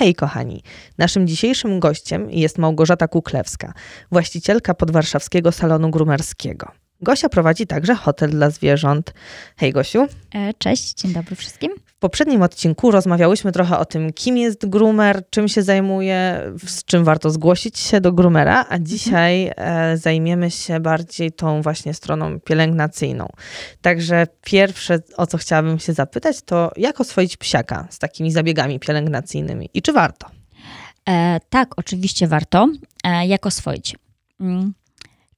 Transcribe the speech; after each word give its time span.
Hej 0.00 0.14
kochani, 0.14 0.62
naszym 0.98 1.26
dzisiejszym 1.26 1.80
gościem 1.80 2.30
jest 2.30 2.58
Małgorzata 2.58 3.08
Kuklewska, 3.08 3.72
właścicielka 4.12 4.74
podwarszawskiego 4.74 5.52
salonu 5.52 5.90
grumerskiego. 5.90 6.72
Gosia 7.02 7.28
prowadzi 7.28 7.66
także 7.66 7.94
hotel 7.94 8.30
dla 8.30 8.50
zwierząt. 8.50 9.14
Hej 9.56 9.72
Gosiu. 9.72 10.06
E, 10.34 10.54
cześć, 10.58 10.94
dzień 10.94 11.12
dobry 11.12 11.36
wszystkim. 11.36 11.72
W 11.86 11.98
poprzednim 11.98 12.42
odcinku 12.42 12.90
rozmawiałyśmy 12.90 13.52
trochę 13.52 13.78
o 13.78 13.84
tym, 13.84 14.12
kim 14.12 14.36
jest 14.36 14.68
groomer, 14.68 15.22
czym 15.30 15.48
się 15.48 15.62
zajmuje, 15.62 16.42
z 16.66 16.84
czym 16.84 17.04
warto 17.04 17.30
zgłosić 17.30 17.78
się 17.78 18.00
do 18.00 18.12
groomera, 18.12 18.66
a 18.68 18.78
dzisiaj 18.78 19.46
mhm. 19.46 19.98
zajmiemy 19.98 20.50
się 20.50 20.80
bardziej 20.80 21.32
tą 21.32 21.62
właśnie 21.62 21.94
stroną 21.94 22.40
pielęgnacyjną. 22.40 23.28
Także 23.80 24.26
pierwsze, 24.44 24.98
o 25.16 25.26
co 25.26 25.38
chciałabym 25.38 25.78
się 25.78 25.92
zapytać, 25.92 26.42
to 26.42 26.72
jak 26.76 27.00
oswoić 27.00 27.36
psiaka 27.36 27.86
z 27.90 27.98
takimi 27.98 28.32
zabiegami 28.32 28.80
pielęgnacyjnymi 28.80 29.70
i 29.74 29.82
czy 29.82 29.92
warto? 29.92 30.30
E, 31.08 31.40
tak, 31.50 31.68
oczywiście 31.76 32.26
warto. 32.26 32.68
E, 33.04 33.26
jak 33.26 33.46
oswoić? 33.46 33.96
Mm 34.40 34.79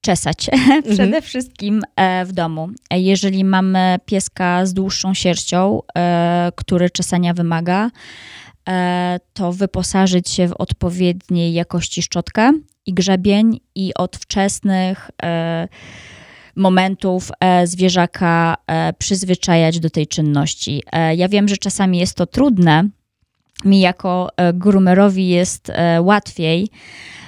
czesać 0.03 0.51
przede 0.85 1.03
mhm. 1.03 1.23
wszystkim 1.23 1.83
e, 1.97 2.25
w 2.25 2.33
domu. 2.33 2.69
Jeżeli 2.91 3.45
mamy 3.45 3.99
pieska 4.07 4.67
z 4.67 4.75
dłuższą 4.75 5.15
sierścią, 5.15 5.81
e, 5.97 6.53
który 6.57 6.91
czesania 6.91 7.35
wymaga, 7.35 7.91
e, 8.69 9.21
to 9.33 9.53
wyposażyć 9.53 10.31
się 10.31 10.49
w 10.49 10.53
odpowiedniej 10.53 11.53
jakości 11.53 12.03
szczotkę 12.03 12.53
i 12.87 12.95
grzebień 12.95 13.61
i 13.75 13.95
od 13.95 14.17
wczesnych 14.17 15.11
momentów 16.57 17.31
zwierzaka 17.65 18.57
przyzwyczajać 18.99 19.81
do 19.81 19.91
tej 19.91 20.07
czynności. 20.07 20.83
Ja 21.17 21.29
wiem, 21.29 21.49
że 21.49 21.57
czasami 21.57 21.99
jest 21.99 22.17
to 22.17 22.27
trudne. 22.27 22.89
Mi 23.65 23.81
jako 23.81 24.31
groomerowi 24.55 25.29
jest 25.29 25.73
łatwiej, 26.01 26.69
E, 26.69 27.22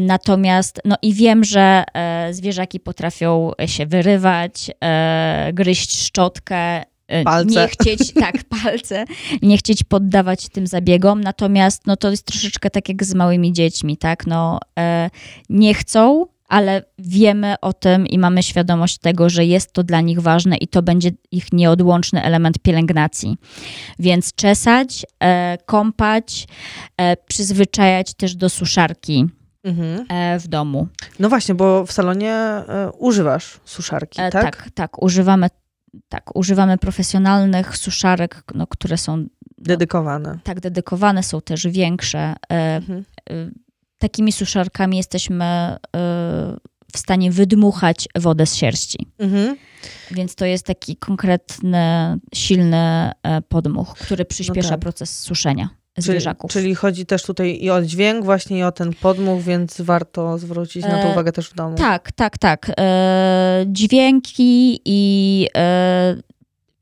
natomiast, 0.00 0.80
no 0.84 0.96
i 1.02 1.14
wiem, 1.14 1.44
że 1.44 1.84
e, 1.94 2.34
zwierzaki 2.34 2.80
potrafią 2.80 3.50
się 3.66 3.86
wyrywać, 3.86 4.70
e, 4.80 5.50
gryźć 5.54 6.06
szczotkę, 6.06 6.82
palce. 7.24 7.60
nie 7.60 7.68
chcieć, 7.68 8.12
tak, 8.24 8.44
palce, 8.44 9.04
nie 9.42 9.58
chcieć 9.58 9.84
poddawać 9.84 10.48
tym 10.48 10.66
zabiegom, 10.66 11.20
natomiast 11.20 11.86
no 11.86 11.96
to 11.96 12.10
jest 12.10 12.26
troszeczkę 12.26 12.70
tak 12.70 12.88
jak 12.88 13.04
z 13.04 13.14
małymi 13.14 13.52
dziećmi, 13.52 13.96
tak, 13.96 14.26
no 14.26 14.60
nie 15.48 15.74
chcą, 15.74 16.26
ale 16.48 16.82
wiemy 16.98 17.54
o 17.60 17.72
tym 17.72 18.06
i 18.06 18.18
mamy 18.18 18.42
świadomość 18.42 18.98
tego, 18.98 19.30
że 19.30 19.44
jest 19.44 19.72
to 19.72 19.82
dla 19.82 20.00
nich 20.00 20.20
ważne 20.20 20.56
i 20.56 20.68
to 20.68 20.82
będzie 20.82 21.10
ich 21.30 21.52
nieodłączny 21.52 22.22
element 22.22 22.58
pielęgnacji. 22.58 23.36
Więc 23.98 24.34
czesać, 24.34 25.06
kąpać, 25.66 26.46
przyzwyczajać 27.28 28.14
też 28.14 28.36
do 28.36 28.48
suszarki 28.48 29.28
mhm. 29.64 30.06
E, 30.08 30.38
w 30.38 30.48
domu. 30.48 30.88
No 31.18 31.28
właśnie, 31.28 31.54
bo 31.54 31.86
w 31.86 31.92
salonie 31.92 32.32
e, 32.32 32.90
używasz 32.98 33.60
suszarki, 33.64 34.20
e, 34.20 34.30
tak? 34.30 34.42
Tak, 34.42 34.70
tak. 34.74 35.02
Używamy, 35.02 35.48
tak, 36.08 36.36
używamy 36.36 36.78
profesjonalnych 36.78 37.76
suszarek, 37.76 38.42
no, 38.54 38.66
które 38.66 38.96
są... 38.96 39.16
No, 39.16 39.26
dedykowane. 39.58 40.38
Tak, 40.44 40.60
dedykowane, 40.60 41.22
są 41.22 41.40
też 41.40 41.66
większe. 41.66 42.34
Mhm. 42.48 43.04
Takimi 43.98 44.32
suszarkami 44.32 44.96
jesteśmy 44.96 45.76
w 46.92 46.98
stanie 46.98 47.30
wydmuchać 47.30 48.08
wodę 48.18 48.46
z 48.46 48.54
sierści. 48.54 49.06
Mhm. 49.18 49.56
Więc 50.10 50.34
to 50.34 50.44
jest 50.44 50.66
taki 50.66 50.96
konkretny, 50.96 52.18
silny 52.34 53.12
podmuch, 53.48 53.94
który 53.94 54.24
przyspiesza 54.24 54.68
no 54.68 54.74
tak. 54.74 54.80
proces 54.80 55.18
suszenia 55.18 55.77
zwierzaków. 56.02 56.50
Czyli, 56.50 56.62
czyli, 56.62 56.74
chodzi 56.74 57.06
też 57.06 57.22
tutaj 57.22 57.58
i 57.60 57.70
o 57.70 57.82
dźwięk 57.82 58.24
właśnie 58.24 58.58
i 58.58 58.62
o 58.62 58.72
ten 58.72 58.92
podmuch, 58.94 59.42
więc 59.42 59.80
warto 59.80 60.38
zwrócić 60.38 60.82
na 60.82 61.02
to 61.02 61.08
e, 61.08 61.12
uwagę 61.12 61.32
też 61.32 61.50
w 61.50 61.54
domu. 61.54 61.76
Tak, 61.76 62.12
tak, 62.12 62.38
tak. 62.38 62.70
E, 62.78 63.64
dźwięki 63.66 64.80
i 64.84 65.46
e, 65.56 66.16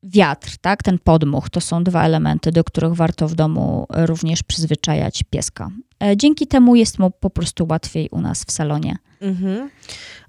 wiatr, 0.03 0.51
tak, 0.61 0.83
ten 0.83 0.99
podmuch, 0.99 1.51
to 1.51 1.61
są 1.61 1.85
dwa 1.85 2.05
elementy, 2.05 2.53
do 2.53 2.65
których 2.65 2.93
warto 2.93 3.29
w 3.29 3.35
domu 3.35 3.87
również 3.91 4.43
przyzwyczajać 4.43 5.23
pieska. 5.31 5.71
E, 6.03 6.17
dzięki 6.17 6.47
temu 6.47 6.77
jest 6.77 6.99
mu 6.99 7.11
po 7.11 7.31
prostu 7.31 7.67
łatwiej 7.71 8.09
u 8.11 8.21
nas 8.21 8.45
w 8.45 8.53
salonie. 8.53 8.97
Mhm. 9.21 9.71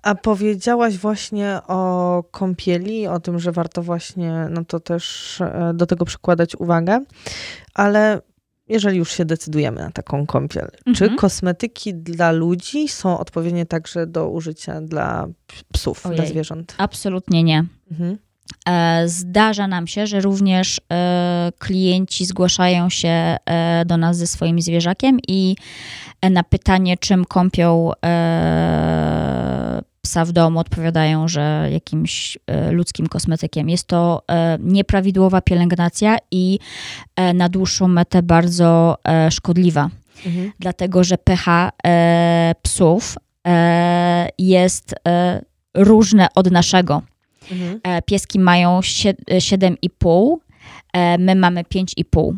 A 0.01 0.15
powiedziałaś 0.15 0.97
właśnie 0.97 1.59
o 1.67 2.23
kąpieli, 2.31 3.07
o 3.07 3.19
tym, 3.19 3.39
że 3.39 3.51
warto 3.51 3.83
właśnie 3.83 4.47
no 4.49 4.65
to 4.65 4.79
też 4.79 5.37
e, 5.41 5.71
do 5.73 5.85
tego 5.85 6.05
przykładać 6.05 6.55
uwagę, 6.55 7.03
ale 7.73 8.21
jeżeli 8.69 8.97
już 8.97 9.11
się 9.11 9.25
decydujemy 9.25 9.81
na 9.81 9.91
taką 9.91 10.25
kąpiel, 10.25 10.67
mhm. 10.87 10.95
czy 10.95 11.15
kosmetyki 11.15 11.93
dla 11.93 12.31
ludzi 12.31 12.87
są 12.87 13.19
odpowiednie 13.19 13.65
także 13.65 14.07
do 14.07 14.29
użycia 14.29 14.81
dla 14.81 15.27
psów, 15.73 16.05
Ojej, 16.05 16.17
dla 16.17 16.25
zwierząt? 16.25 16.75
Absolutnie 16.77 17.43
nie. 17.43 17.65
Mhm. 17.91 18.17
E, 18.69 19.03
zdarza 19.07 19.67
nam 19.67 19.87
się, 19.87 20.07
że 20.07 20.21
również 20.21 20.81
e, 20.91 21.51
klienci 21.59 22.25
zgłaszają 22.25 22.89
się 22.89 23.37
e, 23.45 23.83
do 23.85 23.97
nas 23.97 24.17
ze 24.17 24.27
swoim 24.27 24.61
zwierzakiem 24.61 25.17
i 25.27 25.55
na 26.29 26.43
pytanie, 26.43 26.97
czym 26.97 27.25
kąpią 27.25 27.91
psa 30.07 30.25
w 30.25 30.31
domu 30.31 30.59
odpowiadają, 30.59 31.27
że 31.27 31.69
jakimś 31.71 32.37
e, 32.47 32.71
ludzkim 32.71 33.07
kosmetykiem. 33.07 33.69
Jest 33.69 33.87
to 33.87 34.23
e, 34.27 34.57
nieprawidłowa 34.61 35.41
pielęgnacja 35.41 36.17
i 36.31 36.59
e, 37.15 37.33
na 37.33 37.49
dłuższą 37.49 37.87
metę 37.87 38.23
bardzo 38.23 38.97
szkodliwa. 39.29 39.89
Mhm. 40.25 40.51
Dlatego, 40.59 41.03
że 41.03 41.17
pH 41.17 41.71
psów 42.61 43.17
jest 44.37 44.95
różne 45.73 46.27
od 46.35 46.51
naszego. 46.51 47.01
Mhm. 47.51 47.79
Pieski 48.05 48.39
mają 48.39 48.79
7,5, 48.79 50.37
my 51.19 51.35
mamy 51.35 51.63
5,5. 51.63 52.33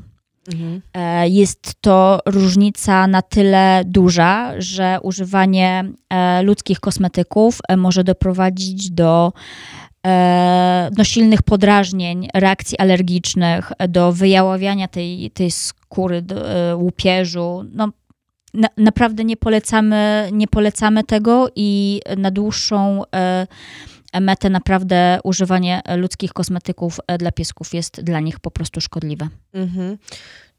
Mhm. 0.54 0.82
E, 0.94 1.30
jest 1.30 1.74
to 1.82 2.20
różnica 2.26 3.08
na 3.08 3.22
tyle 3.22 3.82
duża, 3.86 4.54
że 4.58 5.00
używanie 5.04 5.86
e, 6.10 6.44
ludzkich 6.44 6.80
kosmetyków 6.80 7.60
e, 7.68 7.78
może 7.78 8.04
doprowadzić 8.04 8.92
do 8.92 9.34
do 10.92 11.04
silnych 11.04 11.42
podrażnień, 11.42 12.28
reakcji 12.34 12.78
alergicznych, 12.78 13.72
do 13.90 14.14
wyjaławiania 14.14 14.88
tej, 14.88 15.32
tej 15.32 15.52
skóry, 15.52 16.22
do, 16.22 16.36
łupieżu. 16.78 17.66
No, 17.74 17.90
na, 18.54 18.68
naprawdę 18.78 19.26
nie 19.26 19.38
polecamy, 19.38 20.30
nie 20.32 20.48
polecamy 20.48 21.04
tego 21.04 21.50
i 21.56 22.02
na 22.18 22.32
dłuższą 22.32 23.04
metę 24.22 24.50
naprawdę 24.50 25.20
używanie 25.24 25.82
ludzkich 25.98 26.34
kosmetyków 26.34 27.00
dla 27.20 27.32
piesków 27.32 27.74
jest 27.74 28.02
dla 28.02 28.20
nich 28.20 28.40
po 28.40 28.52
prostu 28.52 28.82
szkodliwe. 28.82 29.28
Mhm. 29.54 29.98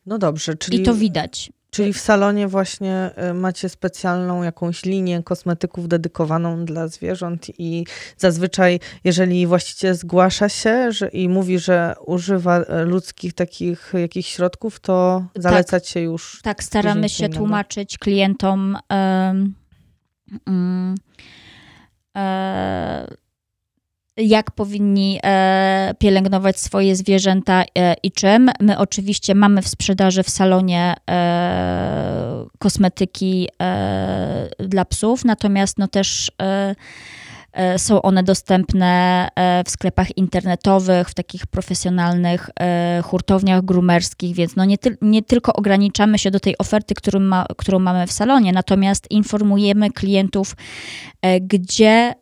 No 0.07 0.19
dobrze, 0.19 0.57
czyli... 0.57 0.81
I 0.81 0.83
to 0.83 0.95
widać. 0.95 1.53
Czyli 1.71 1.93
w 1.93 1.99
salonie 1.99 2.49
właśnie 2.49 3.11
y, 3.31 3.35
macie 3.35 3.69
specjalną 3.69 4.43
jakąś 4.43 4.85
linię 4.85 5.23
kosmetyków 5.23 5.89
dedykowaną 5.89 6.65
dla 6.65 6.89
zwierząt 6.89 7.47
i 7.59 7.85
zazwyczaj, 8.17 8.81
jeżeli 9.05 9.47
właściciel 9.47 9.95
zgłasza 9.95 10.49
się 10.49 10.93
że, 10.93 11.09
i 11.09 11.29
mówi, 11.29 11.59
że 11.59 11.95
używa 12.07 12.61
y, 12.61 12.85
ludzkich 12.85 13.33
takich 13.33 13.93
jakichś 13.99 14.35
środków, 14.35 14.81
to 14.81 15.25
zalecać 15.37 15.85
tak, 15.85 15.93
się 15.93 16.01
już. 16.01 16.41
Tak, 16.43 16.65
staramy 16.65 17.09
się 17.09 17.25
innego. 17.25 17.39
tłumaczyć 17.39 17.99
klientom. 17.99 18.77
Um, 18.91 19.55
um, 20.47 20.95
jak 24.23 24.51
powinni 24.51 25.21
e, 25.23 25.95
pielęgnować 25.99 26.61
swoje 26.61 26.97
zwierzęta 26.97 27.65
e, 27.79 27.95
i 28.03 28.13
czym. 28.13 28.51
My 28.61 28.79
oczywiście 28.79 29.35
mamy 29.35 29.63
w 29.63 29.69
sprzedaży 29.69 30.23
w 30.23 30.31
salonie 30.31 30.95
e, 31.11 32.47
kosmetyki 32.59 33.49
dla 34.59 34.85
psów, 34.85 35.25
natomiast 35.25 35.79
no 35.79 35.89
też 35.89 36.33
są 37.77 38.03
one 38.03 38.23
dostępne 38.23 39.29
e, 39.35 39.65
w 39.65 39.71
sklepach 39.71 40.17
internetowych, 40.17 41.09
w 41.09 41.15
takich 41.15 41.47
profesjonalnych 41.47 42.51
e, 42.61 43.03
hurtowniach 43.05 43.65
grumerskich, 43.65 44.37
więc 44.37 44.57
no 44.57 44.65
nie, 44.65 44.79
ty, 44.79 44.97
nie 45.03 45.23
tylko 45.23 45.53
ograniczamy 45.53 46.19
się 46.19 46.31
do 46.31 46.41
tej 46.41 46.59
oferty, 46.59 46.95
którą, 46.95 47.21
ma, 47.21 47.47
którą 47.57 47.79
mamy 47.79 48.07
w 48.07 48.13
salonie, 48.13 48.53
natomiast 48.53 49.11
informujemy 49.11 49.91
klientów, 49.91 50.57
gdzie 51.41 52.15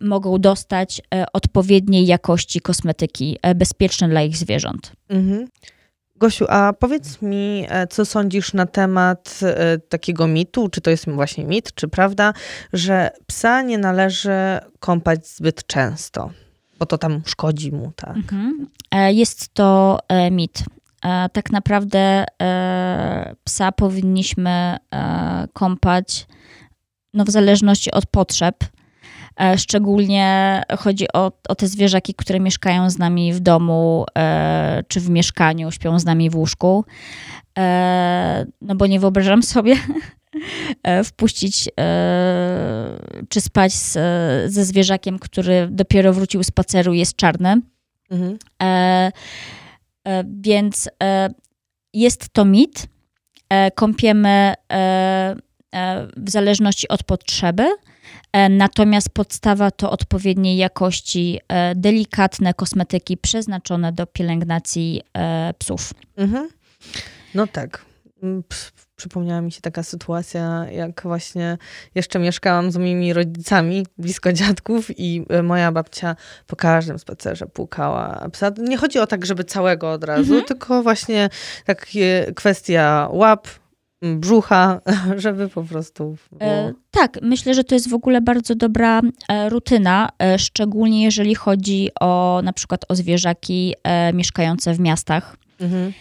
mogą 0.00 0.38
dostać 0.38 1.02
odpowiedniej 1.32 2.06
jakości 2.06 2.60
kosmetyki 2.60 3.38
bezpieczne 3.54 4.08
dla 4.08 4.22
ich 4.22 4.36
zwierząt. 4.36 4.92
Mhm. 5.08 5.48
Gosiu, 6.22 6.46
a 6.48 6.72
powiedz 6.72 7.22
mi, 7.22 7.66
e, 7.68 7.86
co 7.86 8.04
sądzisz 8.04 8.54
na 8.54 8.66
temat 8.66 9.40
e, 9.42 9.78
takiego 9.78 10.26
mitu, 10.26 10.68
czy 10.68 10.80
to 10.80 10.90
jest 10.90 11.10
właśnie 11.10 11.44
mit, 11.44 11.74
czy 11.74 11.88
prawda, 11.88 12.32
że 12.72 13.10
psa 13.26 13.62
nie 13.62 13.78
należy 13.78 14.32
kąpać 14.80 15.26
zbyt 15.26 15.66
często, 15.66 16.30
bo 16.78 16.86
to 16.86 16.98
tam 16.98 17.22
szkodzi 17.26 17.72
mu, 17.72 17.92
tak? 17.96 18.16
Mhm. 18.16 18.66
E, 18.90 19.12
jest 19.12 19.54
to 19.54 19.98
mit. 20.30 20.64
tak 21.32 21.50
naprawdę 21.52 22.24
psa 23.44 23.72
powinniśmy 23.72 24.76
kąpać 25.52 26.26
no, 27.14 27.24
w 27.24 27.30
zależności 27.30 27.90
od 27.90 28.06
potrzeb. 28.06 28.56
Szczególnie 29.56 30.62
chodzi 30.78 31.06
o, 31.12 31.32
o 31.48 31.54
te 31.54 31.66
zwierzaki, 31.68 32.14
które 32.14 32.40
mieszkają 32.40 32.90
z 32.90 32.98
nami 32.98 33.32
w 33.32 33.40
domu 33.40 34.06
czy 34.88 35.00
w 35.00 35.10
mieszkaniu, 35.10 35.70
śpią 35.70 35.98
z 35.98 36.04
nami 36.04 36.30
w 36.30 36.36
łóżku. 36.36 36.84
No 38.60 38.74
bo 38.74 38.86
nie 38.86 39.00
wyobrażam 39.00 39.42
sobie, 39.42 39.76
E, 40.82 41.04
wpuścić 41.04 41.68
e, 41.80 42.98
czy 43.28 43.40
spać 43.40 43.72
z, 43.72 43.92
ze 44.52 44.64
zwierzakiem, 44.64 45.18
który 45.18 45.68
dopiero 45.70 46.12
wrócił 46.12 46.42
z 46.42 46.46
spaceru, 46.46 46.92
jest 46.92 47.16
czarny. 47.16 47.60
Mhm. 48.10 48.38
E, 48.62 49.12
więc 50.42 50.90
jest 51.94 52.28
to 52.32 52.44
mit. 52.44 52.86
Kąpiemy 53.74 54.54
w 56.16 56.30
zależności 56.30 56.88
od 56.88 57.02
potrzeby. 57.02 57.66
Natomiast 58.50 59.10
podstawa 59.10 59.70
to 59.70 59.90
odpowiedniej 59.90 60.56
jakości 60.56 61.40
delikatne 61.74 62.54
kosmetyki 62.54 63.16
przeznaczone 63.16 63.92
do 63.92 64.06
pielęgnacji 64.06 65.02
psów. 65.58 65.94
Mhm. 66.16 66.48
No 67.34 67.46
tak. 67.46 67.84
Mm, 68.22 68.42
przypomniała 68.96 69.40
mi 69.40 69.52
się 69.52 69.60
taka 69.60 69.82
sytuacja, 69.82 70.66
jak 70.70 71.02
właśnie 71.02 71.58
jeszcze 71.94 72.18
mieszkałam 72.18 72.72
z 72.72 72.76
moimi 72.76 73.12
rodzicami, 73.12 73.86
blisko 73.98 74.32
dziadków 74.32 74.98
i 74.98 75.24
e, 75.28 75.42
moja 75.42 75.72
babcia 75.72 76.16
po 76.46 76.56
każdym 76.56 76.98
spacerze 76.98 77.46
płukała 77.46 78.28
psa. 78.32 78.50
Nie 78.58 78.76
chodzi 78.76 78.98
o 78.98 79.06
tak, 79.06 79.26
żeby 79.26 79.44
całego 79.44 79.92
od 79.92 80.04
razu, 80.04 80.22
mhm. 80.22 80.44
tylko 80.44 80.82
właśnie 80.82 81.28
takie 81.64 82.32
kwestia 82.36 83.08
łap, 83.12 83.48
brzucha, 84.02 84.80
żeby 85.16 85.48
po 85.48 85.62
prostu. 85.62 86.16
E, 86.40 86.72
tak, 86.90 87.18
myślę, 87.22 87.54
że 87.54 87.64
to 87.64 87.74
jest 87.74 87.90
w 87.90 87.94
ogóle 87.94 88.20
bardzo 88.20 88.54
dobra 88.54 89.00
e, 89.28 89.48
rutyna, 89.48 90.08
e, 90.22 90.38
szczególnie 90.38 91.02
jeżeli 91.02 91.34
chodzi 91.34 91.88
o 92.00 92.40
na 92.44 92.52
przykład 92.52 92.84
o 92.88 92.94
zwierzaki 92.94 93.74
mieszkające 94.14 94.74
w 94.74 94.80
miastach 94.80 95.36
mhm. 95.60 95.92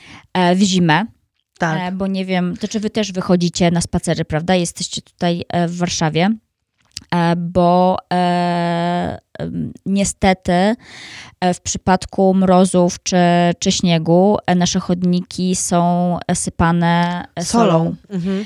W 0.56 0.62
zimę. 0.62 1.06
Tak. 1.59 1.95
Bo 1.95 2.07
nie 2.07 2.25
wiem, 2.25 2.57
to 2.57 2.68
czy 2.68 2.80
wy 2.80 2.89
też 2.89 3.12
wychodzicie 3.12 3.71
na 3.71 3.81
spacery, 3.81 4.25
prawda? 4.25 4.56
Jesteście 4.56 5.01
tutaj 5.01 5.44
w 5.68 5.77
Warszawie 5.77 6.30
bo 7.37 7.97
e, 8.13 9.19
niestety 9.85 10.75
w 11.53 11.61
przypadku 11.61 12.33
mrozów 12.33 13.03
czy, 13.03 13.17
czy 13.59 13.71
śniegu 13.71 14.37
nasze 14.55 14.79
chodniki 14.79 15.55
są 15.55 16.17
sypane 16.33 17.25
solą. 17.39 17.69
solą. 17.69 17.95
Mhm. 18.09 18.45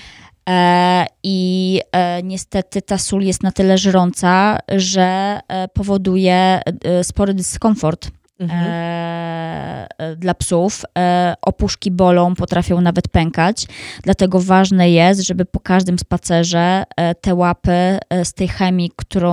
E, 0.50 1.06
I 1.24 1.82
e, 1.92 2.24
niestety 2.24 2.82
ta 2.82 2.98
sól 2.98 3.24
jest 3.24 3.44
na 3.44 3.52
tyle 3.52 3.78
żrąca, 3.78 4.58
że 4.76 5.40
powoduje 5.74 6.62
spory 7.04 7.34
dyskomfort 7.34 8.10
Mhm. 8.40 8.64
E, 8.68 9.88
e, 9.98 10.16
dla 10.16 10.34
psów. 10.34 10.82
E, 10.98 11.34
opuszki 11.42 11.92
bolą, 11.92 12.36
potrafią 12.36 12.82
nawet 12.82 13.08
pękać. 13.08 13.68
Dlatego 14.04 14.40
ważne 14.40 14.90
jest, 14.90 15.22
żeby 15.22 15.46
po 15.46 15.60
każdym 15.60 16.00
spacerze 16.00 16.84
e, 16.98 17.16
te 17.16 17.36
łapy 17.36 17.72
e, 18.10 18.26
z 18.26 18.34
tej 18.34 18.48
chemii, 18.48 18.92
którą, 18.96 19.32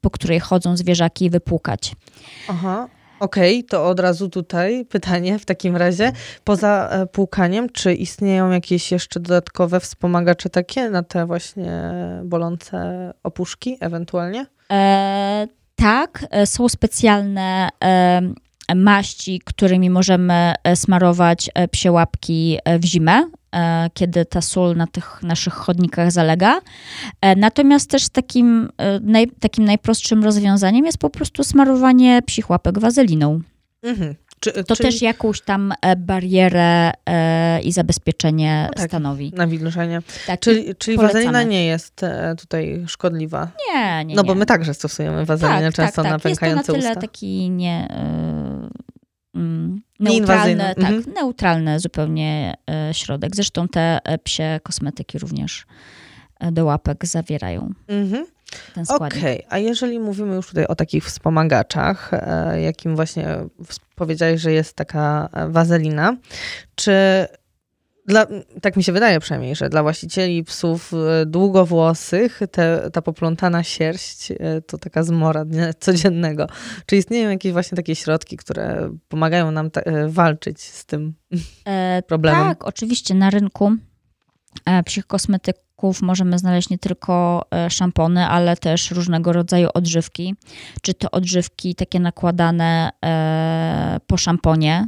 po 0.00 0.10
której 0.10 0.40
chodzą 0.40 0.76
zwierzaki, 0.76 1.30
wypłukać. 1.30 1.92
Aha. 2.48 2.88
Okej, 3.20 3.58
okay, 3.58 3.68
to 3.68 3.86
od 3.86 4.00
razu 4.00 4.28
tutaj 4.28 4.84
pytanie 4.84 5.38
w 5.38 5.44
takim 5.44 5.76
razie. 5.76 6.12
Poza 6.44 6.88
e, 6.90 7.06
płukaniem, 7.06 7.70
czy 7.70 7.94
istnieją 7.94 8.50
jakieś 8.50 8.92
jeszcze 8.92 9.20
dodatkowe 9.20 9.80
wspomagacze 9.80 10.50
takie 10.50 10.90
na 10.90 11.02
te 11.02 11.26
właśnie 11.26 11.92
bolące 12.24 13.10
opuszki 13.22 13.76
ewentualnie? 13.80 14.46
E, 14.72 15.46
tak, 15.78 16.26
e, 16.30 16.46
są 16.46 16.68
specjalne 16.68 17.68
e, 17.84 18.20
maści, 18.74 19.40
którymi 19.44 19.90
możemy 19.90 20.54
e, 20.64 20.76
smarować 20.76 21.50
psie 21.70 21.92
łapki 21.92 22.58
w 22.80 22.84
zimę, 22.84 23.30
kiedy 23.94 24.24
ta 24.24 24.40
sól 24.40 24.76
na 24.76 24.86
tych 24.86 25.22
naszych 25.22 25.54
chodnikach 25.54 26.12
zalega. 26.12 26.60
Natomiast 27.36 27.90
też 27.90 28.08
takim, 28.08 28.68
takim 29.40 29.64
najprostszym 29.64 30.24
rozwiązaniem 30.24 30.86
jest 30.86 30.98
po 30.98 31.10
prostu 31.10 31.44
smarowanie 31.44 32.22
psich 32.26 32.50
łapek 32.50 32.78
wazeliną. 32.78 33.40
Mhm. 33.82 34.14
Czy, 34.40 34.52
to 34.52 34.76
czyli... 34.76 34.90
też 34.90 35.02
jakąś 35.02 35.40
tam 35.40 35.72
e, 35.82 35.96
barierę 35.96 36.92
e, 37.06 37.60
i 37.60 37.72
zabezpieczenie 37.72 38.64
no 38.68 38.74
tak, 38.74 38.88
stanowi. 38.88 39.32
Nawilżenie. 39.36 40.02
Tak, 40.26 40.40
czyli 40.40 40.76
czyli 40.76 40.96
wazelina 40.96 41.42
nie 41.42 41.66
jest 41.66 42.02
e, 42.02 42.34
tutaj 42.38 42.84
szkodliwa? 42.86 43.50
Nie, 43.68 44.04
nie. 44.04 44.14
No 44.14 44.24
bo 44.24 44.34
my 44.34 44.46
także 44.46 44.74
stosujemy 44.74 45.24
wazelinę 45.24 45.72
tak, 45.72 45.74
często 45.74 46.02
tak, 46.02 46.12
na 46.12 46.18
pękające 46.18 46.38
usta. 46.38 46.48
Jest 46.58 46.66
to 46.66 46.72
na 46.72 46.80
tyle 46.80 46.90
usta. 46.90 47.00
taki 47.00 47.50
nie... 47.50 47.88
Mm, 49.34 49.82
neutralny, 50.00 50.74
tak, 50.76 50.78
mhm. 50.78 51.14
neutralny 51.14 51.80
zupełnie 51.80 52.54
środek. 52.92 53.36
Zresztą 53.36 53.68
te 53.68 53.98
psie 54.24 54.60
kosmetyki 54.62 55.18
również 55.18 55.66
do 56.52 56.64
łapek 56.64 57.06
zawierają. 57.06 57.72
Mhm 57.88 58.26
ten 58.74 58.86
składnik. 58.86 59.22
Okej, 59.22 59.38
okay. 59.38 59.50
a 59.50 59.58
jeżeli 59.58 60.00
mówimy 60.00 60.34
już 60.34 60.46
tutaj 60.48 60.66
o 60.66 60.74
takich 60.74 61.04
wspomagaczach, 61.04 62.10
e, 62.12 62.60
jakim 62.60 62.96
właśnie 62.96 63.36
powiedziałeś, 63.94 64.40
że 64.40 64.52
jest 64.52 64.76
taka 64.76 65.28
e, 65.32 65.48
wazelina, 65.48 66.16
czy 66.74 66.92
dla, 68.06 68.26
tak 68.62 68.76
mi 68.76 68.84
się 68.84 68.92
wydaje 68.92 69.20
przynajmniej, 69.20 69.56
że 69.56 69.68
dla 69.68 69.82
właścicieli 69.82 70.44
psów 70.44 70.92
e, 70.92 71.26
długowłosych 71.26 72.40
te, 72.50 72.90
ta 72.92 73.02
poplątana 73.02 73.62
sierść 73.62 74.32
to 74.66 74.78
taka 74.78 75.02
zmora 75.02 75.44
dnia 75.44 75.72
codziennego. 75.80 76.46
Czy 76.86 76.96
istnieją 76.96 77.30
jakieś 77.30 77.52
właśnie 77.52 77.76
takie 77.76 77.96
środki, 77.96 78.36
które 78.36 78.90
pomagają 79.08 79.50
nam 79.50 79.70
ta, 79.70 79.80
walczyć 80.08 80.60
z 80.60 80.86
tym 80.86 81.14
e, 81.64 82.02
problemem? 82.02 82.44
Tak, 82.44 82.64
oczywiście 82.64 83.14
na 83.14 83.30
rynku 83.30 83.76
e, 84.64 84.82
psich 84.82 85.06
kosmetyków 85.06 86.02
możemy 86.02 86.38
znaleźć 86.38 86.70
nie 86.70 86.78
tylko 86.78 87.44
e, 87.54 87.70
szampony, 87.70 88.26
ale 88.26 88.56
też 88.56 88.90
różnego 88.90 89.32
rodzaju 89.32 89.68
odżywki. 89.74 90.34
Czy 90.82 90.94
to 90.94 91.10
odżywki 91.10 91.74
takie 91.74 92.00
nakładane 92.00 92.90
e, 93.04 94.00
po 94.06 94.16
szamponie 94.16 94.86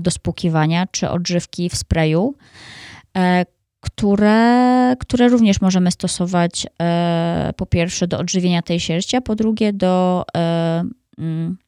do 0.00 0.10
spłukiwania, 0.10 0.86
czy 0.86 1.10
odżywki 1.10 1.68
w 1.68 1.76
sprayu, 1.76 2.34
które, 3.80 4.94
które 5.00 5.28
również 5.28 5.60
możemy 5.60 5.90
stosować 5.90 6.66
po 7.56 7.66
pierwsze 7.66 8.08
do 8.08 8.18
odżywienia 8.18 8.62
tej 8.62 8.80
sierści, 8.80 9.16
a 9.16 9.20
po 9.20 9.34
drugie 9.34 9.72
do 9.72 10.24
mm, 11.18 11.58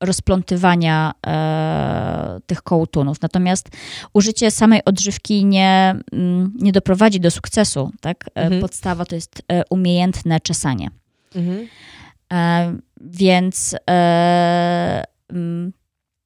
rozplątywania 0.00 1.12
e, 1.26 2.40
tych 2.46 2.62
kołtunów. 2.62 3.22
Natomiast 3.22 3.68
użycie 4.12 4.50
samej 4.50 4.84
odżywki 4.84 5.44
nie, 5.44 5.94
mm, 6.12 6.52
nie 6.60 6.72
doprowadzi 6.72 7.20
do 7.20 7.30
sukcesu. 7.30 7.90
Tak? 8.00 8.24
E, 8.34 8.42
mhm. 8.42 8.60
Podstawa 8.60 9.04
to 9.04 9.14
jest 9.14 9.42
e, 9.48 9.62
umiejętne 9.70 10.40
czesanie. 10.40 10.90
Mhm. 11.34 11.68
E, 12.32 12.78
więc 13.00 13.76
e, 13.90 15.04
mm, 15.28 15.72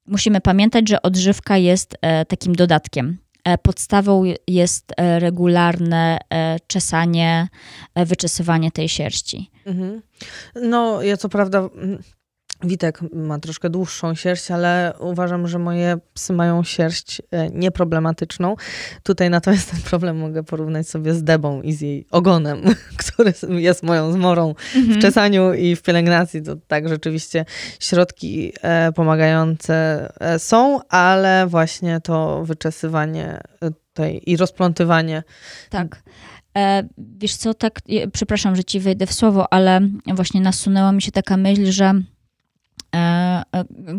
musimy 0.07 0.41
pamiętać, 0.41 0.89
że 0.89 1.01
odżywka 1.01 1.57
jest 1.57 1.97
e, 2.01 2.25
takim 2.25 2.55
dodatkiem. 2.55 3.17
Podstawą 3.61 4.23
jest 4.47 4.93
regularne 4.97 6.19
czesanie, 6.67 7.47
wyczesywanie 7.95 8.71
tej 8.71 8.89
sierści. 8.89 9.51
Mhm. 9.65 10.01
No, 10.55 11.01
ja 11.01 11.17
co 11.17 11.29
prawda 11.29 11.69
Witek 12.63 12.99
ma 13.13 13.39
troszkę 13.39 13.69
dłuższą 13.69 14.15
sierść, 14.15 14.51
ale 14.51 14.93
uważam, 14.99 15.47
że 15.47 15.59
moje 15.59 15.97
psy 16.13 16.33
mają 16.33 16.63
sierść 16.63 17.21
e, 17.31 17.49
nieproblematyczną. 17.49 18.55
Tutaj 19.03 19.29
natomiast 19.29 19.71
ten 19.71 19.81
problem 19.81 20.17
mogę 20.17 20.43
porównać 20.43 20.89
sobie 20.89 21.13
z 21.13 21.23
Debą 21.23 21.61
i 21.61 21.73
z 21.73 21.81
jej 21.81 22.07
ogonem, 22.11 22.61
który 23.01 23.33
jest 23.49 23.83
moją 23.83 24.11
zmorą 24.11 24.55
mhm. 24.75 24.99
w 24.99 25.01
czesaniu 25.01 25.53
i 25.53 25.75
w 25.75 25.81
pielęgnacji. 25.81 26.41
To 26.41 26.55
tak 26.67 26.89
rzeczywiście 26.89 27.45
środki 27.79 28.53
e, 28.61 28.91
pomagające 28.91 30.09
e, 30.19 30.39
są, 30.39 30.79
ale 30.89 31.47
właśnie 31.47 32.01
to 32.01 32.43
wyczesywanie 32.45 33.41
tutaj 33.59 34.21
i 34.25 34.37
rozplątywanie. 34.37 35.23
Tak. 35.69 36.03
E, 36.57 36.87
wiesz 36.97 37.35
co, 37.35 37.53
tak, 37.53 37.79
przepraszam, 38.13 38.55
że 38.55 38.63
ci 38.63 38.79
wejdę 38.79 39.07
w 39.07 39.13
słowo, 39.13 39.53
ale 39.53 39.81
właśnie 40.15 40.41
nasunęła 40.41 40.91
mi 40.91 41.01
się 41.01 41.11
taka 41.11 41.37
myśl, 41.37 41.71
że 41.71 41.93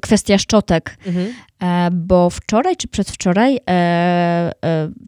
kwestia 0.02 0.38
szczotek, 0.38 0.98
mhm. 1.06 1.34
E, 1.62 1.90
bo 1.92 2.30
wczoraj 2.30 2.76
czy 2.76 2.88
przedwczoraj 2.88 3.58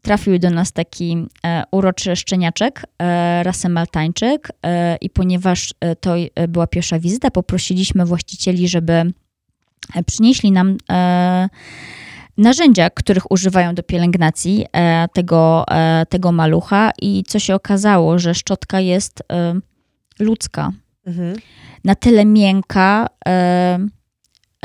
trafił 0.03 0.39
do 0.39 0.51
nas 0.51 0.73
taki 0.73 1.27
uroczy 1.71 2.17
szczeniaczek, 2.17 2.83
rasy 3.43 3.69
maltańczyk 3.69 4.49
i 5.01 5.11
ponieważ 5.11 5.75
to 6.01 6.15
była 6.49 6.67
pierwsza 6.67 6.99
wizyta, 6.99 7.31
poprosiliśmy 7.31 8.07
właścicieli, 8.07 8.69
żeby 8.69 9.13
przynieśli 10.07 10.53
nam 10.53 10.77
narzędzia, 12.39 12.91
których 12.91 13.31
używają 13.31 13.75
do 13.75 13.83
pielęgnacji 13.83 14.67
e, 14.73 15.09
tego, 15.09 15.65
e, 15.71 16.07
tego 16.09 16.33
malucha 16.33 16.91
i 17.03 17.25
co 17.27 17.39
się 17.39 17.55
okazało, 17.55 18.19
że 18.19 18.35
szczotka 18.35 18.81
jest 18.81 19.23
e, 19.33 19.55
ludzka. 20.19 20.73
Mhm. 21.07 21.37
Na 21.85 21.95
tyle 21.95 22.25
miękka 22.25 23.07
e, 23.29 23.79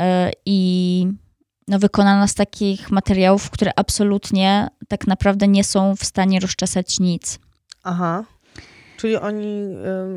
e, 0.00 0.30
i 0.46 1.06
no, 1.68 1.78
wykonana 1.78 2.26
z 2.26 2.34
takich 2.34 2.90
materiałów, 2.90 3.50
które 3.50 3.70
absolutnie 3.76 4.68
tak 4.88 5.06
naprawdę 5.06 5.48
nie 5.48 5.64
są 5.64 5.96
w 5.96 6.04
stanie 6.04 6.40
rozczesać 6.40 7.00
nic. 7.00 7.38
Aha. 7.82 8.24
Czyli 8.96 9.16
oni 9.16 9.46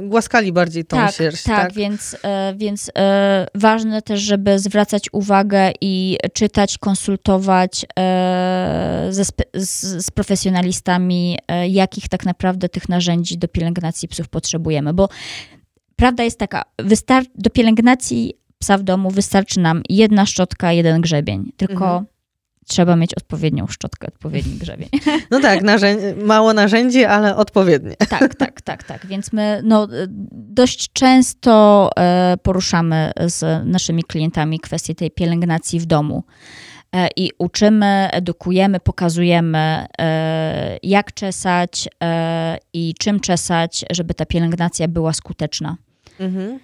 y, 0.05 0.07
głaskali 0.07 0.53
bardziej 0.53 0.85
tą 0.85 0.97
tak, 0.97 1.15
sierść. 1.15 1.43
Tak, 1.43 1.61
tak, 1.61 1.73
więc, 1.73 2.13
y, 2.13 2.17
więc 2.55 2.87
y, 2.87 2.91
ważne 3.55 4.01
też, 4.01 4.21
żeby 4.21 4.59
zwracać 4.59 5.09
uwagę 5.11 5.71
i 5.81 6.17
czytać, 6.33 6.77
konsultować 6.77 7.85
ze, 9.09 9.23
z, 9.23 10.05
z, 10.05 10.11
profesjonalistami, 10.11 11.37
jakich 11.67 12.09
tak 12.09 12.25
naprawdę 12.25 12.69
tych 12.69 12.89
narzędzi 12.89 13.37
do 13.37 13.47
pielęgnacji 13.47 14.07
psów 14.07 14.29
potrzebujemy. 14.29 14.93
Bo 14.93 15.09
prawda 15.95 16.23
jest 16.23 16.39
taka, 16.39 16.63
do 17.35 17.49
pielęgnacji 17.49 18.33
psa 18.57 18.77
w 18.77 18.83
domu 18.83 19.11
wystarczy 19.11 19.59
nam 19.59 19.81
jedna 19.89 20.25
szczotka, 20.25 20.71
jeden 20.71 21.01
grzebień. 21.01 21.51
Tylko 21.57 21.73
mhm 21.73 22.05
trzeba 22.67 22.95
mieć 22.95 23.13
odpowiednią 23.13 23.67
szczotkę, 23.67 24.07
odpowiedni 24.07 24.53
grzebień. 24.53 24.89
No 25.31 25.39
tak, 25.39 25.59
mało 26.23 26.53
narzędzi, 26.53 27.05
ale 27.05 27.35
odpowiednie. 27.35 27.95
Tak, 28.09 28.35
tak, 28.35 28.61
tak, 28.61 28.83
tak. 28.83 29.05
Więc 29.05 29.33
my 29.33 29.61
no, 29.63 29.87
dość 30.31 30.93
często 30.93 31.89
e, 31.97 32.37
poruszamy 32.43 33.11
z 33.25 33.65
naszymi 33.67 34.03
klientami 34.03 34.59
kwestię 34.59 34.95
tej 34.95 35.11
pielęgnacji 35.11 35.79
w 35.79 35.85
domu. 35.85 36.23
E, 36.95 37.07
I 37.15 37.31
uczymy, 37.39 38.09
edukujemy, 38.11 38.79
pokazujemy, 38.79 39.85
e, 39.99 40.77
jak 40.83 41.13
czesać 41.13 41.89
i 42.73 42.93
czym 42.99 43.19
czesać, 43.19 43.85
żeby 43.91 44.13
ta 44.13 44.25
pielęgnacja 44.25 44.87
była 44.87 45.13
skuteczna. 45.13 45.77
Mhm. 46.19 46.59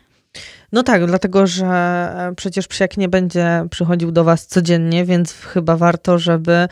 No 0.72 0.84
tak, 0.84 1.06
dlatego 1.06 1.48
że 1.48 1.66
e, 1.66 2.34
przecież 2.38 2.68
psiak 2.68 2.98
nie 2.98 3.10
będzie 3.10 3.66
przychodził 3.72 4.12
do 4.12 4.24
was 4.24 4.48
codziennie, 4.48 5.06
więc 5.06 5.34
chyba 5.34 5.78
warto, 5.78 6.20
żeby 6.20 6.68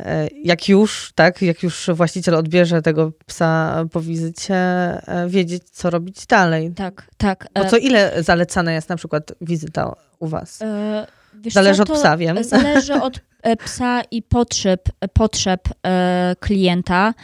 e, 0.00 0.28
jak 0.44 0.68
już, 0.68 1.12
tak, 1.14 1.42
jak 1.42 1.62
już 1.62 1.90
właściciel 1.94 2.34
odbierze 2.34 2.82
tego 2.82 3.12
psa 3.26 3.84
po 3.92 4.00
wizycie, 4.00 4.54
e, 4.54 5.28
wiedzieć, 5.28 5.70
co 5.70 5.90
robić 5.90 6.26
dalej. 6.26 6.72
Tak, 6.76 7.06
tak. 7.16 7.46
Bo 7.54 7.64
co 7.64 7.76
ile 7.76 8.22
zalecana 8.22 8.72
jest 8.72 8.88
na 8.88 8.96
przykład 8.96 9.32
wizyta 9.40 9.92
u 10.18 10.26
was? 10.26 10.58
Wiesz 11.34 11.54
zależy 11.54 11.82
od 11.82 11.90
psa, 11.90 12.16
wiem. 12.16 12.44
Zależy 12.44 12.94
od 12.94 13.20
psa 13.64 14.02
i 14.10 14.22
potrzeb, 14.22 14.88
potrzeb 15.12 15.68
klienta. 16.40 17.14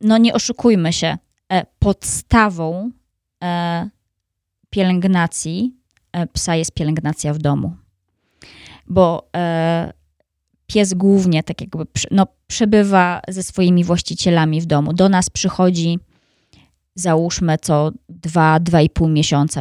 No 0.00 0.18
nie 0.18 0.34
oszukujmy 0.34 0.92
się. 0.92 1.16
Podstawą 1.78 2.90
pielęgnacji 4.70 5.74
e, 6.12 6.26
psa 6.26 6.56
jest 6.56 6.72
pielęgnacja 6.72 7.34
w 7.34 7.38
domu. 7.38 7.76
Bo 8.86 9.28
e, 9.36 9.92
pies 10.66 10.94
głównie 10.94 11.42
tak 11.42 11.60
jakby 11.60 11.86
no, 12.10 12.26
przebywa 12.46 13.20
ze 13.28 13.42
swoimi 13.42 13.84
właścicielami 13.84 14.60
w 14.60 14.66
domu. 14.66 14.92
Do 14.92 15.08
nas 15.08 15.30
przychodzi 15.30 15.98
załóżmy 16.94 17.56
co 17.62 17.90
2-2,5 18.26 19.10
miesiąca. 19.10 19.60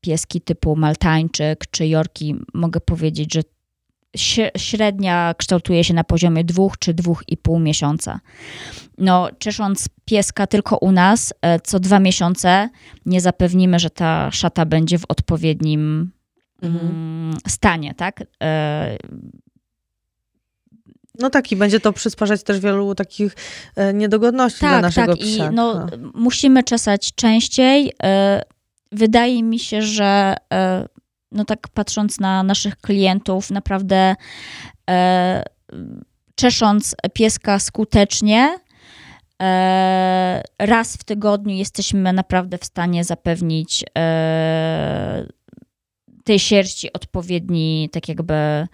Pieski 0.00 0.40
typu 0.40 0.76
maltańczyk 0.76 1.64
czy 1.70 1.86
jorki, 1.86 2.36
mogę 2.54 2.80
powiedzieć, 2.80 3.34
że 3.34 3.40
średnia 4.56 5.34
kształtuje 5.38 5.84
się 5.84 5.94
na 5.94 6.04
poziomie 6.04 6.44
dwóch 6.44 6.78
czy 6.78 6.94
dwóch 6.94 7.22
i 7.28 7.36
pół 7.36 7.58
miesiąca. 7.58 8.20
No, 8.98 9.28
czesząc 9.38 9.88
pieska 10.04 10.46
tylko 10.46 10.76
u 10.76 10.92
nas 10.92 11.34
e, 11.42 11.60
co 11.60 11.80
dwa 11.80 12.00
miesiące, 12.00 12.68
nie 13.06 13.20
zapewnimy, 13.20 13.78
że 13.78 13.90
ta 13.90 14.30
szata 14.30 14.66
będzie 14.66 14.98
w 14.98 15.04
odpowiednim 15.08 16.10
mhm. 16.62 16.86
Mm, 16.90 17.36
stanie, 17.48 17.94
tak? 17.94 18.24
E, 18.42 18.96
no 21.18 21.30
tak, 21.30 21.52
i 21.52 21.56
będzie 21.56 21.80
to 21.80 21.92
przysparzać 21.92 22.42
też 22.42 22.60
wielu 22.60 22.94
takich 22.94 23.36
e, 23.76 23.94
niedogodności 23.94 24.60
tak, 24.60 24.70
dla 24.70 24.80
naszego 24.80 25.16
tak. 25.16 25.26
psa. 25.26 25.50
I 25.50 25.54
no, 25.54 25.86
musimy 26.14 26.62
czesać 26.62 27.14
częściej. 27.14 27.92
Wydaje 28.92 29.42
mi 29.42 29.58
się, 29.58 29.82
że 29.82 30.34
no 31.32 31.44
tak 31.44 31.68
patrząc 31.68 32.20
na 32.20 32.42
naszych 32.42 32.76
klientów, 32.76 33.50
naprawdę 33.50 34.16
e, 34.90 35.42
czesząc 36.34 36.94
pieska 37.12 37.58
skutecznie, 37.58 38.58
e, 39.42 40.42
raz 40.58 40.96
w 40.96 41.04
tygodniu 41.04 41.54
jesteśmy 41.54 42.12
naprawdę 42.12 42.58
w 42.58 42.64
stanie 42.64 43.04
zapewnić 43.04 43.84
e, 43.98 45.26
tej 46.24 46.38
sierści 46.38 46.92
odpowiedni, 46.92 47.88
tak 47.92 48.08
jakby 48.08 48.66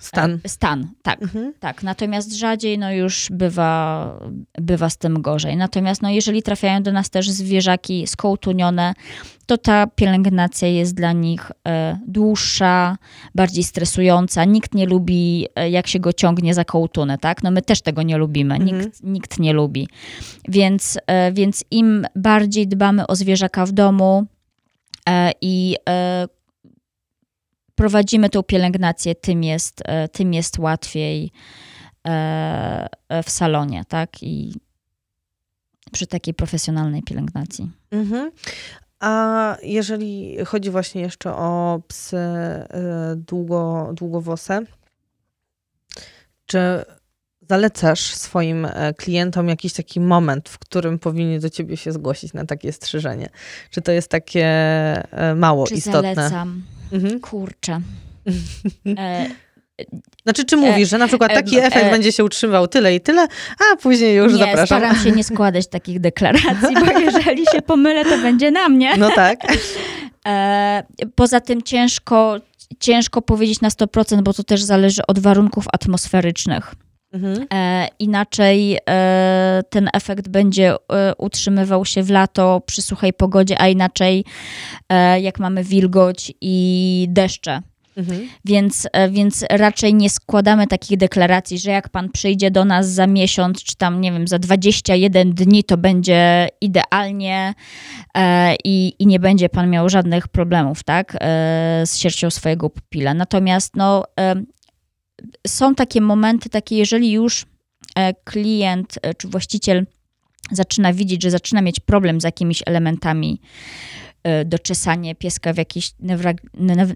Stan. 0.00 0.40
E, 0.44 0.48
stan, 0.48 0.88
tak, 1.02 1.22
mhm. 1.22 1.52
tak. 1.60 1.82
Natomiast 1.82 2.32
rzadziej 2.32 2.78
no 2.78 2.92
już 2.92 3.28
bywa, 3.30 4.14
bywa 4.54 4.90
z 4.90 4.96
tym 4.96 5.22
gorzej. 5.22 5.56
Natomiast 5.56 6.02
no 6.02 6.10
jeżeli 6.10 6.42
trafiają 6.42 6.82
do 6.82 6.92
nas 6.92 7.10
też 7.10 7.30
zwierzaki 7.30 8.06
skołtunione, 8.06 8.94
to 9.46 9.58
ta 9.58 9.86
pielęgnacja 9.86 10.68
jest 10.68 10.94
dla 10.94 11.12
nich 11.12 11.52
e, 11.68 11.98
dłuższa, 12.06 12.96
bardziej 13.34 13.64
stresująca. 13.64 14.44
Nikt 14.44 14.74
nie 14.74 14.86
lubi, 14.86 15.46
e, 15.54 15.70
jak 15.70 15.86
się 15.86 16.00
go 16.00 16.12
ciągnie 16.12 16.54
za 16.54 16.64
kołtunę, 16.64 17.18
tak? 17.18 17.42
No 17.42 17.50
my 17.50 17.62
też 17.62 17.82
tego 17.82 18.02
nie 18.02 18.18
lubimy, 18.18 18.54
mhm. 18.54 18.80
nikt, 18.80 19.02
nikt 19.02 19.38
nie 19.38 19.52
lubi. 19.52 19.88
Więc, 20.48 20.98
więc 21.32 21.64
im 21.70 22.06
bardziej 22.16 22.68
dbamy 22.68 23.06
o 23.06 23.16
zwierzaka 23.16 23.66
w 23.66 23.72
domu 23.72 24.26
i 25.40 25.76
prowadzimy 27.80 28.30
tą 28.30 28.42
pielęgnację, 28.42 29.14
tym 29.14 29.44
jest, 29.44 29.82
e, 29.84 30.08
tym 30.08 30.34
jest 30.34 30.58
łatwiej 30.58 31.32
e, 32.06 32.88
e, 33.08 33.22
w 33.22 33.30
salonie, 33.30 33.84
tak? 33.88 34.22
I 34.22 34.54
przy 35.92 36.06
takiej 36.06 36.34
profesjonalnej 36.34 37.02
pielęgnacji. 37.02 37.70
Mhm. 37.90 38.30
A 39.00 39.56
jeżeli 39.62 40.36
chodzi 40.44 40.70
właśnie 40.70 41.00
jeszcze 41.00 41.34
o 41.34 41.80
psy 41.88 42.16
długo, 43.16 43.90
długowłose, 43.94 44.62
czy 46.46 46.84
zalecasz 47.50 48.00
swoim 48.00 48.68
klientom 48.96 49.48
jakiś 49.48 49.72
taki 49.72 50.00
moment, 50.00 50.48
w 50.48 50.58
którym 50.58 50.98
powinni 50.98 51.40
do 51.40 51.50
ciebie 51.50 51.76
się 51.76 51.92
zgłosić 51.92 52.32
na 52.32 52.46
takie 52.46 52.72
strzyżenie? 52.72 53.28
Czy 53.70 53.82
to 53.82 53.92
jest 53.92 54.08
takie 54.08 54.46
mało 55.36 55.66
czy 55.66 55.74
istotne? 55.74 56.14
Zalecam. 56.14 56.62
Mhm. 56.92 57.20
Kurczę. 57.20 57.80
E, 58.98 59.26
znaczy, 60.22 60.44
czy 60.44 60.56
mówisz, 60.56 60.88
że 60.88 60.98
na 60.98 61.08
przykład 61.08 61.34
taki 61.34 61.58
e, 61.58 61.64
efekt 61.64 61.86
e, 61.86 61.90
będzie 61.90 62.12
się 62.12 62.24
utrzymywał 62.24 62.68
tyle 62.68 62.94
i 62.94 63.00
tyle, 63.00 63.26
a 63.58 63.76
później 63.76 64.16
już 64.16 64.32
nie, 64.32 64.38
zapraszam? 64.38 64.66
staram 64.66 64.96
się 64.96 65.10
nie 65.12 65.24
składać 65.24 65.66
takich 65.66 66.00
deklaracji, 66.00 66.74
bo 66.74 67.00
jeżeli 67.06 67.46
się 67.52 67.62
pomylę, 67.62 68.04
to 68.04 68.18
będzie 68.18 68.50
na 68.50 68.68
mnie. 68.68 68.96
No 68.96 69.10
tak. 69.14 69.40
E, 70.26 70.82
poza 71.14 71.40
tym 71.40 71.62
ciężko, 71.62 72.36
ciężko 72.80 73.22
powiedzieć 73.22 73.60
na 73.60 73.68
100%, 73.68 74.22
bo 74.22 74.32
to 74.32 74.44
też 74.44 74.62
zależy 74.62 75.02
od 75.06 75.18
warunków 75.18 75.64
atmosferycznych. 75.72 76.74
Mhm. 77.12 77.46
E, 77.52 77.88
inaczej 77.98 78.78
e, 78.90 79.62
ten 79.70 79.88
efekt 79.92 80.28
będzie 80.28 80.74
e, 80.74 81.14
utrzymywał 81.18 81.84
się 81.84 82.02
w 82.02 82.10
lato 82.10 82.62
przy 82.66 82.82
suchej 82.82 83.12
pogodzie, 83.12 83.60
a 83.60 83.68
inaczej 83.68 84.24
e, 84.88 85.20
jak 85.20 85.38
mamy 85.38 85.64
wilgoć 85.64 86.32
i 86.40 87.06
deszcze. 87.10 87.62
Mhm. 87.96 88.28
Więc, 88.44 88.88
e, 88.92 89.10
więc 89.10 89.44
raczej 89.50 89.94
nie 89.94 90.10
składamy 90.10 90.66
takich 90.66 90.98
deklaracji, 90.98 91.58
że 91.58 91.70
jak 91.70 91.88
pan 91.88 92.10
przyjdzie 92.10 92.50
do 92.50 92.64
nas 92.64 92.88
za 92.88 93.06
miesiąc, 93.06 93.64
czy 93.64 93.76
tam, 93.76 94.00
nie 94.00 94.12
wiem, 94.12 94.28
za 94.28 94.38
21 94.38 95.32
dni, 95.34 95.64
to 95.64 95.76
będzie 95.76 96.48
idealnie 96.60 97.54
e, 98.14 98.54
i, 98.64 98.94
i 98.98 99.06
nie 99.06 99.20
będzie 99.20 99.48
pan 99.48 99.70
miał 99.70 99.88
żadnych 99.88 100.28
problemów, 100.28 100.82
tak, 100.82 101.16
e, 101.20 101.82
z 101.86 101.96
sierścią 101.96 102.30
swojego 102.30 102.70
pupila. 102.70 103.14
Natomiast, 103.14 103.76
no, 103.76 104.04
e, 104.20 104.34
są 105.46 105.74
takie 105.74 106.00
momenty, 106.00 106.48
takie, 106.48 106.76
jeżeli 106.76 107.12
już 107.12 107.46
e, 107.96 108.14
klient 108.14 108.98
e, 109.02 109.14
czy 109.14 109.28
właściciel 109.28 109.86
zaczyna 110.52 110.92
widzieć, 110.92 111.22
że 111.22 111.30
zaczyna 111.30 111.62
mieć 111.62 111.80
problem 111.80 112.20
z 112.20 112.24
jakimiś 112.24 112.62
elementami 112.66 113.40
e, 114.22 114.44
doczesanie 114.44 115.14
pieska 115.14 115.52
w 115.52 115.56
jakichś 115.56 115.92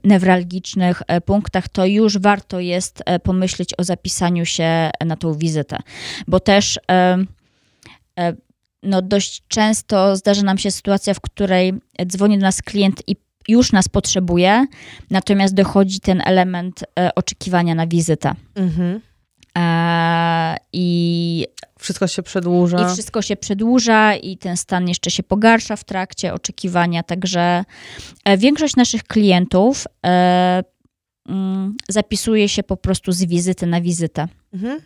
newralgicznych 0.04 1.02
punktach, 1.24 1.68
to 1.68 1.86
już 1.86 2.18
warto 2.18 2.60
jest 2.60 3.02
pomyśleć 3.22 3.70
o 3.78 3.84
zapisaniu 3.84 4.46
się 4.46 4.90
na 5.04 5.16
tą 5.16 5.34
wizytę. 5.34 5.78
Bo 6.26 6.40
też 6.40 6.78
no 8.82 9.02
dość 9.02 9.42
często 9.48 10.16
zdarza 10.16 10.42
nam 10.42 10.58
się 10.58 10.70
sytuacja, 10.70 11.14
w 11.14 11.20
której 11.20 11.72
dzwoni 12.06 12.38
do 12.38 12.42
nas 12.42 12.62
klient 12.62 13.02
i 13.06 13.16
już 13.48 13.72
nas 13.72 13.88
potrzebuje, 13.88 14.66
natomiast 15.10 15.54
dochodzi 15.54 16.00
ten 16.00 16.22
element 16.24 16.84
e, 16.98 17.14
oczekiwania 17.14 17.74
na 17.74 17.86
wizytę. 17.86 18.34
Mhm. 18.54 19.00
E, 19.58 20.56
I 20.72 21.46
wszystko 21.78 22.06
się 22.06 22.22
przedłuża. 22.22 22.90
I 22.90 22.92
wszystko 22.92 23.22
się 23.22 23.36
przedłuża, 23.36 24.14
i 24.14 24.36
ten 24.36 24.56
stan 24.56 24.88
jeszcze 24.88 25.10
się 25.10 25.22
pogarsza 25.22 25.76
w 25.76 25.84
trakcie 25.84 26.34
oczekiwania. 26.34 27.02
Także 27.02 27.64
e, 28.24 28.38
większość 28.38 28.76
naszych 28.76 29.04
klientów 29.04 29.86
e, 30.06 30.64
mm, 31.28 31.76
zapisuje 31.88 32.48
się 32.48 32.62
po 32.62 32.76
prostu 32.76 33.12
z 33.12 33.24
wizyty 33.24 33.66
na 33.66 33.80
wizytę. 33.80 34.28
Mhm. 34.54 34.80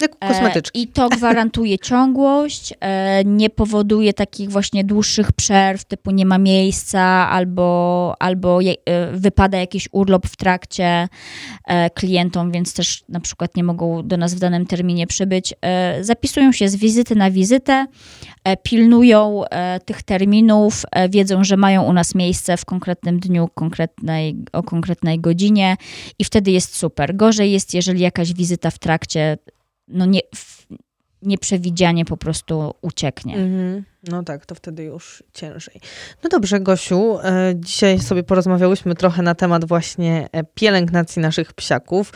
Jak 0.00 0.18
kosmetyczki. 0.18 0.78
E, 0.78 0.82
I 0.82 0.86
to 0.86 1.08
gwarantuje 1.08 1.78
ciągłość, 1.88 2.74
e, 2.80 3.24
nie 3.24 3.50
powoduje 3.50 4.12
takich 4.12 4.50
właśnie 4.50 4.84
dłuższych 4.84 5.32
przerw, 5.32 5.84
typu 5.84 6.10
nie 6.10 6.26
ma 6.26 6.38
miejsca, 6.38 7.00
albo, 7.30 8.14
albo 8.18 8.60
e, 8.62 9.12
wypada 9.12 9.58
jakiś 9.58 9.88
urlop 9.92 10.26
w 10.26 10.36
trakcie 10.36 11.08
klientom, 11.94 12.52
więc 12.52 12.74
też 12.74 13.04
na 13.08 13.20
przykład 13.20 13.56
nie 13.56 13.64
mogą 13.64 14.08
do 14.08 14.16
nas 14.16 14.34
w 14.34 14.38
danym 14.38 14.66
terminie 14.66 15.06
przybyć. 15.06 15.54
Zapisują 16.00 16.52
się 16.52 16.68
z 16.68 16.76
wizyty 16.76 17.14
na 17.14 17.30
wizytę, 17.30 17.86
pilnują 18.62 19.42
tych 19.84 20.02
terminów, 20.02 20.82
wiedzą, 21.10 21.44
że 21.44 21.56
mają 21.56 21.82
u 21.82 21.92
nas 21.92 22.14
miejsce 22.14 22.56
w 22.56 22.64
konkretnym 22.64 23.20
dniu, 23.20 23.48
konkretnej, 23.54 24.36
o 24.52 24.62
konkretnej 24.62 25.20
godzinie 25.20 25.76
i 26.18 26.24
wtedy 26.24 26.50
jest 26.50 26.76
super. 26.76 27.16
Gorzej 27.16 27.52
jest, 27.52 27.74
jeżeli 27.74 28.00
jakaś 28.00 28.32
wizyta 28.32 28.70
w 28.70 28.78
trakcie 28.78 29.38
no 29.88 30.06
nie, 30.06 30.20
nieprzewidzianie 31.22 32.04
po 32.04 32.16
prostu 32.16 32.74
ucieknie. 32.82 33.36
Mm-hmm. 33.36 33.82
No 34.08 34.22
tak, 34.22 34.46
to 34.46 34.54
wtedy 34.54 34.84
już 34.84 35.22
ciężej. 35.32 35.80
No 36.24 36.30
dobrze, 36.30 36.60
Gosiu, 36.60 37.18
e, 37.18 37.52
dzisiaj 37.56 37.98
sobie 37.98 38.22
porozmawiałyśmy 38.22 38.94
trochę 38.94 39.22
na 39.22 39.34
temat 39.34 39.64
właśnie 39.64 40.28
e, 40.32 40.44
pielęgnacji 40.44 41.22
naszych 41.22 41.52
psiaków, 41.52 42.12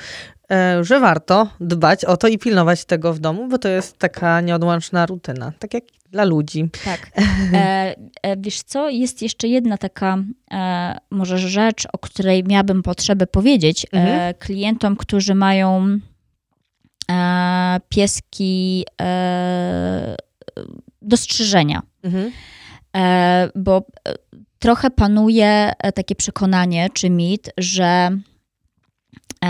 e, 0.51 0.85
że 0.85 1.01
warto 1.01 1.49
dbać 1.61 2.05
o 2.05 2.17
to 2.17 2.29
i 2.29 2.39
pilnować 2.39 2.85
tego 2.85 3.13
w 3.13 3.19
domu, 3.19 3.49
bo 3.49 3.59
to 3.59 3.69
jest 3.69 3.99
taka 3.99 4.41
nieodłączna 4.41 5.07
rutyna, 5.07 5.53
tak 5.59 5.75
jak 5.75 5.85
dla 6.11 6.25
ludzi. 6.25 6.69
Tak. 6.85 7.11
E, 7.55 7.95
e, 8.23 8.37
wiesz 8.37 8.63
co, 8.63 8.91
jest 8.91 9.23
jeszcze 9.23 9.49
jedna 9.49 9.79
taka 9.79 10.19
e, 10.51 10.99
może 11.11 11.39
rzecz, 11.39 11.87
o 11.93 11.99
której 11.99 12.45
miałabym 12.45 12.83
potrzebę 12.83 13.27
powiedzieć 13.27 13.87
mm-hmm. 13.87 14.35
klientom, 14.39 14.97
którzy 14.97 15.35
mają 15.35 15.99
pieski 17.89 18.85
e, 19.01 20.17
dostrzeżenia. 21.03 21.83
Mhm. 22.03 22.33
E, 22.97 23.51
bo 23.55 23.87
trochę 24.59 24.91
panuje 24.91 25.73
takie 25.95 26.15
przekonanie 26.15 26.89
czy 26.93 27.11
mit, 27.11 27.51
że 27.59 28.11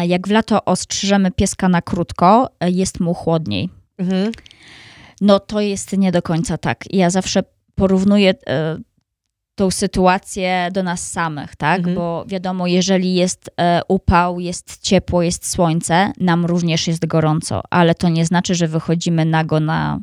jak 0.07 0.29
w 0.29 0.31
lato 0.31 0.65
ostrzyżemy 0.65 1.31
pieska 1.31 1.69
na 1.69 1.83
krótko, 1.83 2.50
jest 2.61 3.00
mu 3.00 3.15
chłodniej. 3.15 3.69
Mhm. 3.99 4.33
No 5.21 5.41
to 5.41 5.61
jest 5.61 5.93
nie 5.99 6.12
do 6.12 6.23
końca 6.23 6.59
tak. 6.59 6.85
Ja 6.91 7.11
zawsze 7.11 7.43
porównuję 7.75 8.35
tą 9.61 9.71
sytuację 9.71 10.69
do 10.73 10.83
nas 10.83 11.11
samych, 11.11 11.57
tak? 11.57 11.79
Mhm. 11.79 11.97
Bo 11.97 12.25
wiadomo, 12.26 12.67
jeżeli 12.67 13.14
jest 13.14 13.50
e, 13.57 13.81
upał, 13.88 14.40
jest 14.40 14.81
ciepło, 14.81 15.23
jest 15.23 15.50
słońce, 15.50 16.12
nam 16.21 16.47
również 16.47 16.87
jest 16.87 17.07
gorąco, 17.07 17.62
ale 17.71 17.95
to 17.95 18.09
nie 18.09 18.26
znaczy, 18.26 18.55
że 18.55 18.69
wychodzimy 18.69 19.25
nago 19.25 19.61
na, 19.61 20.00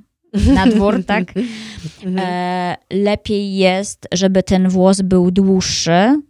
na 0.54 0.68
dwór, 0.68 1.04
tak? 1.06 1.34
Mhm. 2.04 2.20
E, 2.20 2.78
lepiej 2.92 3.56
jest, 3.56 4.08
żeby 4.12 4.44
ten 4.44 4.70
włos 4.70 5.02
był 5.02 5.32
dłuższy. 5.32 6.22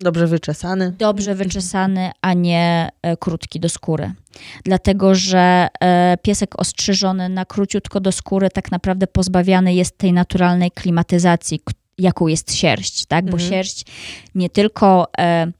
Dobrze 0.00 0.26
wyczesany. 0.26 0.94
Dobrze 0.98 1.34
wyczesany, 1.34 2.10
a 2.20 2.32
nie 2.32 2.88
e, 3.02 3.16
krótki 3.16 3.60
do 3.60 3.68
skóry. 3.68 4.12
Dlatego, 4.64 5.14
że 5.14 5.68
e, 5.80 6.16
piesek 6.22 6.60
ostrzyżony 6.60 7.28
na 7.28 7.44
króciutko 7.44 8.00
do 8.00 8.12
skóry 8.12 8.50
tak 8.50 8.70
naprawdę 8.70 9.06
pozbawiany 9.06 9.74
jest 9.74 9.98
tej 9.98 10.12
naturalnej 10.12 10.70
klimatyzacji, 10.70 11.60
jaką 12.00 12.26
jest 12.26 12.54
sierść, 12.54 13.06
tak? 13.06 13.24
Bo 13.24 13.32
mhm. 13.32 13.50
sierść 13.50 13.84
nie 14.34 14.50
tylko 14.50 15.08
e, 15.18 15.52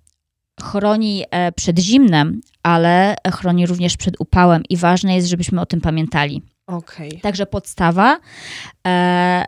chroni 0.62 1.24
e, 1.30 1.52
przed 1.52 1.78
zimnem, 1.78 2.40
ale 2.62 3.16
chroni 3.32 3.66
również 3.66 3.96
przed 3.96 4.14
upałem 4.18 4.62
i 4.68 4.76
ważne 4.76 5.16
jest, 5.16 5.28
żebyśmy 5.28 5.60
o 5.60 5.66
tym 5.66 5.80
pamiętali. 5.80 6.42
Okay. 6.66 7.10
Także 7.22 7.46
podstawa 7.46 8.18
e, 8.86 9.44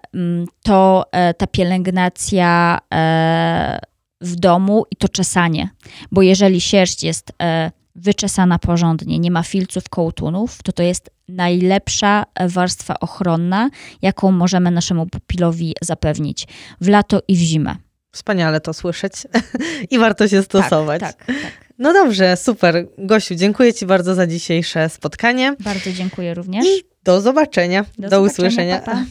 to 0.62 1.06
e, 1.12 1.34
ta 1.34 1.46
pielęgnacja 1.46 2.78
e, 2.94 3.78
w 4.20 4.36
domu 4.36 4.84
i 4.90 4.96
to 4.96 5.08
czesanie, 5.08 5.70
bo 6.12 6.22
jeżeli 6.22 6.60
sierść 6.60 7.02
jest 7.02 7.32
e, 7.42 7.70
wyczesana 7.94 8.58
porządnie, 8.58 9.18
nie 9.18 9.30
ma 9.30 9.42
filców, 9.42 9.88
kołtunów, 9.88 10.62
to 10.62 10.72
to 10.72 10.82
jest 10.82 11.10
najlepsza 11.32 12.24
warstwa 12.46 13.00
ochronna, 13.00 13.70
jaką 14.02 14.32
możemy 14.32 14.70
naszemu 14.70 15.06
pupilowi 15.06 15.74
zapewnić 15.82 16.46
w 16.80 16.88
lato 16.88 17.20
i 17.28 17.36
w 17.36 17.38
zimę. 17.38 17.76
Wspaniale 18.12 18.60
to 18.60 18.72
słyszeć 18.72 19.12
i 19.90 19.98
warto 19.98 20.28
się 20.28 20.42
stosować. 20.42 21.00
Tak, 21.00 21.16
tak, 21.16 21.26
tak. 21.26 21.62
No 21.78 21.92
dobrze, 21.92 22.36
super. 22.36 22.86
Gosiu, 22.98 23.34
dziękuję 23.34 23.74
Ci 23.74 23.86
bardzo 23.86 24.14
za 24.14 24.26
dzisiejsze 24.26 24.88
spotkanie. 24.88 25.56
Bardzo 25.60 25.92
dziękuję 25.92 26.34
również. 26.34 26.66
I 26.66 26.82
do 27.04 27.20
zobaczenia, 27.20 27.82
do, 27.82 28.08
do 28.08 28.16
zobaczenia, 28.16 28.32
usłyszenia. 28.32 28.78
Papa. 28.78 29.04